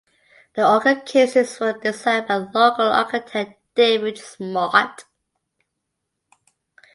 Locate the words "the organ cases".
0.55-1.59